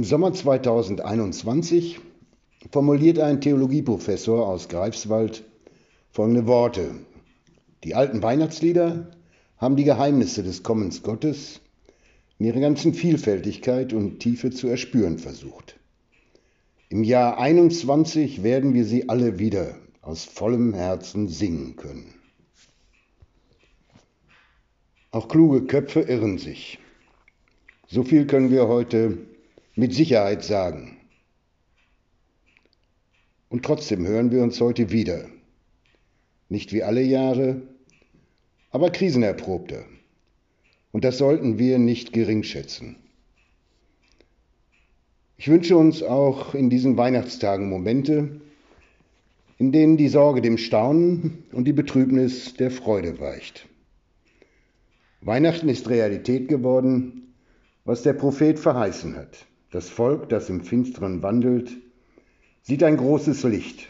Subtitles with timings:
[0.00, 2.00] Im Sommer 2021
[2.72, 5.44] formuliert ein Theologieprofessor aus Greifswald
[6.10, 6.92] folgende Worte.
[7.84, 9.10] Die alten Weihnachtslieder
[9.58, 11.60] haben die Geheimnisse des Kommens Gottes
[12.38, 15.78] in ihrer ganzen Vielfältigkeit und Tiefe zu erspüren versucht.
[16.88, 22.14] Im Jahr 21 werden wir sie alle wieder aus vollem Herzen singen können.
[25.10, 26.78] Auch kluge Köpfe irren sich.
[27.86, 29.18] So viel können wir heute
[29.74, 30.96] mit Sicherheit sagen.
[33.48, 35.26] Und trotzdem hören wir uns heute wieder.
[36.48, 37.62] Nicht wie alle Jahre,
[38.70, 39.84] aber krisenerprobter.
[40.92, 42.96] Und das sollten wir nicht gering schätzen.
[45.36, 48.40] Ich wünsche uns auch in diesen Weihnachtstagen Momente,
[49.58, 53.68] in denen die Sorge dem Staunen und die Betrübnis der Freude weicht.
[55.22, 57.34] Weihnachten ist Realität geworden,
[57.84, 59.46] was der Prophet verheißen hat.
[59.70, 61.70] Das Volk, das im Finsteren wandelt,
[62.62, 63.88] sieht ein großes Licht.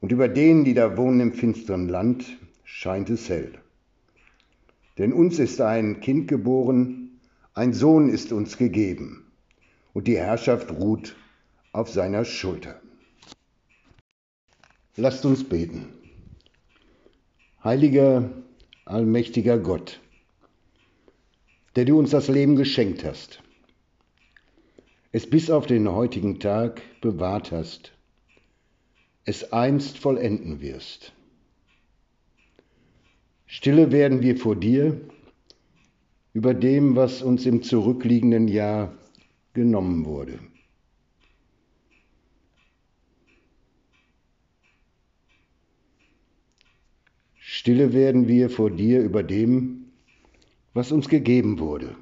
[0.00, 2.24] Und über denen, die da wohnen im finsteren Land,
[2.64, 3.52] scheint es hell.
[4.98, 7.20] Denn uns ist ein Kind geboren,
[7.52, 9.30] ein Sohn ist uns gegeben,
[9.92, 11.14] und die Herrschaft ruht
[11.72, 12.80] auf seiner Schulter.
[14.96, 15.88] Lasst uns beten.
[17.62, 18.30] Heiliger,
[18.84, 20.00] allmächtiger Gott,
[21.76, 23.43] der du uns das Leben geschenkt hast,
[25.14, 27.92] es bis auf den heutigen Tag bewahrt hast,
[29.24, 31.12] es einst vollenden wirst.
[33.46, 35.00] Stille werden wir vor dir
[36.32, 38.92] über dem, was uns im zurückliegenden Jahr
[39.52, 40.40] genommen wurde.
[47.38, 49.92] Stille werden wir vor dir über dem,
[50.72, 51.94] was uns gegeben wurde.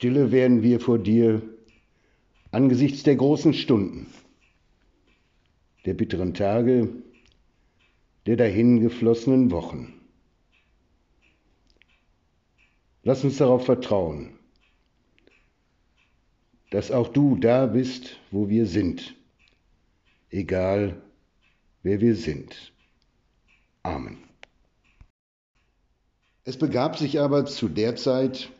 [0.00, 1.42] Stille werden wir vor dir
[2.52, 4.06] angesichts der großen Stunden,
[5.84, 6.88] der bitteren Tage,
[8.24, 9.92] der dahingeflossenen Wochen.
[13.02, 14.38] Lass uns darauf vertrauen,
[16.70, 19.14] dass auch du da bist, wo wir sind,
[20.30, 21.02] egal
[21.82, 22.72] wer wir sind.
[23.82, 24.16] Amen.
[26.44, 28.50] Es begab sich aber zu der Zeit,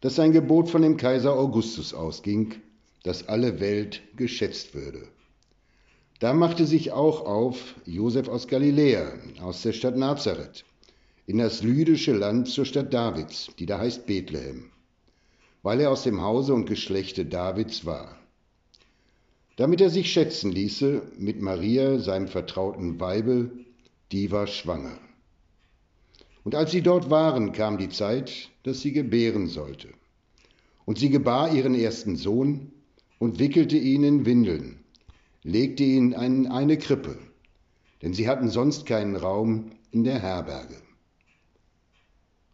[0.00, 2.54] dass ein Gebot von dem Kaiser Augustus ausging,
[3.02, 5.08] dass alle Welt geschätzt würde.
[6.20, 10.64] Da machte sich auch auf Josef aus Galiläa, aus der Stadt Nazareth,
[11.26, 14.70] in das lydische Land zur Stadt Davids, die da heißt Bethlehem,
[15.62, 18.18] weil er aus dem Hause und Geschlechte Davids war.
[19.56, 23.50] Damit er sich schätzen ließe mit Maria, seinem vertrauten Weibe,
[24.12, 24.98] die war schwanger.
[26.48, 29.88] Und als sie dort waren, kam die Zeit, dass sie gebären sollte.
[30.86, 32.72] Und sie gebar ihren ersten Sohn
[33.18, 34.78] und wickelte ihn in Windeln,
[35.42, 37.18] legte ihn in eine Krippe,
[38.00, 40.76] denn sie hatten sonst keinen Raum in der Herberge.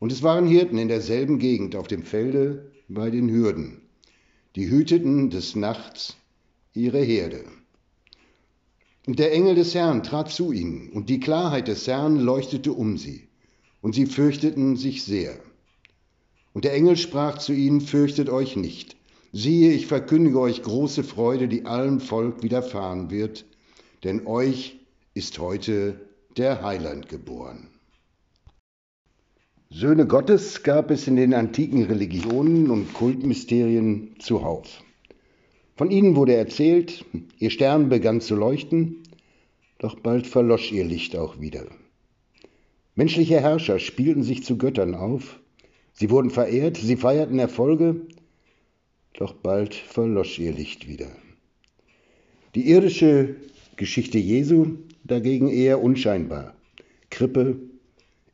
[0.00, 3.82] Und es waren Hirten in derselben Gegend auf dem Felde bei den Hürden,
[4.56, 6.16] die hüteten des Nachts
[6.74, 7.44] ihre Herde.
[9.06, 12.98] Und der Engel des Herrn trat zu ihnen, und die Klarheit des Herrn leuchtete um
[12.98, 13.28] sie
[13.80, 15.38] und sie fürchteten sich sehr.
[16.52, 18.96] Und der Engel sprach zu ihnen, fürchtet euch nicht.
[19.32, 23.44] Siehe, ich verkündige euch große Freude, die allem Volk widerfahren wird,
[24.04, 24.78] denn euch
[25.14, 26.00] ist heute
[26.36, 27.68] der Heiland geboren.
[29.68, 34.82] Söhne Gottes gab es in den antiken Religionen und Kultmysterien zuhauf.
[35.76, 37.04] Von ihnen wurde erzählt,
[37.38, 39.02] ihr Stern begann zu leuchten,
[39.78, 41.66] doch bald verlosch ihr Licht auch wieder.
[42.98, 45.38] Menschliche Herrscher spielten sich zu Göttern auf,
[45.92, 48.00] sie wurden verehrt, sie feierten Erfolge,
[49.12, 51.10] doch bald verlosch ihr Licht wieder.
[52.54, 53.36] Die irdische
[53.76, 56.54] Geschichte Jesu dagegen eher unscheinbar.
[57.10, 57.58] Krippe,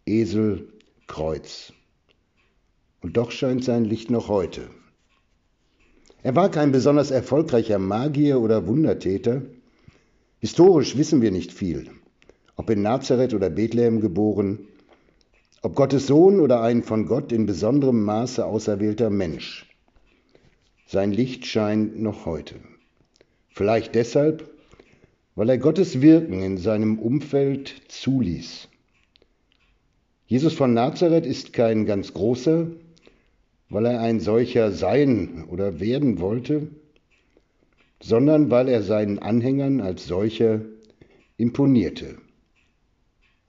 [0.07, 0.69] Esel,
[1.09, 1.73] Kreuz.
[3.01, 4.71] Und doch scheint sein Licht noch heute.
[6.23, 9.43] Er war kein besonders erfolgreicher Magier oder Wundertäter.
[10.39, 11.91] Historisch wissen wir nicht viel
[12.63, 14.69] ob in Nazareth oder Bethlehem geboren,
[15.63, 19.69] ob Gottes Sohn oder ein von Gott in besonderem Maße auserwählter Mensch.
[20.87, 22.55] Sein Licht scheint noch heute.
[23.49, 24.49] Vielleicht deshalb,
[25.35, 28.69] weil er Gottes Wirken in seinem Umfeld zuließ.
[30.29, 32.69] Jesus von Nazareth ist kein ganz großer,
[33.71, 36.69] weil er ein solcher sein oder werden wollte,
[38.01, 40.61] sondern weil er seinen Anhängern als solcher
[41.39, 42.19] imponierte.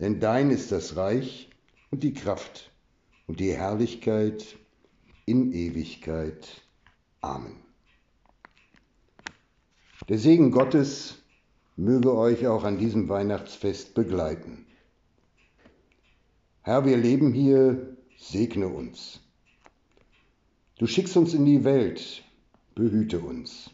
[0.00, 1.50] Denn dein ist das Reich
[1.90, 2.70] und die Kraft
[3.26, 4.56] und die Herrlichkeit
[5.26, 6.62] in Ewigkeit.
[7.20, 7.56] Amen.
[10.08, 11.18] Der Segen Gottes
[11.76, 14.66] möge euch auch an diesem Weihnachtsfest begleiten.
[16.62, 19.20] Herr, wir leben hier, segne uns.
[20.78, 22.22] Du schickst uns in die Welt,
[22.74, 23.70] behüte uns.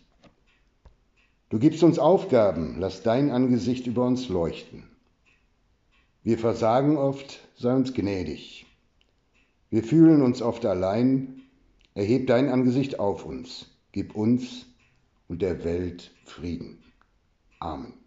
[1.50, 4.95] Du gibst uns Aufgaben, lass dein Angesicht über uns leuchten.
[6.26, 8.66] Wir versagen oft, sei uns gnädig.
[9.71, 11.42] Wir fühlen uns oft allein,
[11.95, 14.66] erheb dein Angesicht auf uns, gib uns
[15.28, 16.83] und der Welt Frieden.
[17.61, 18.05] Amen.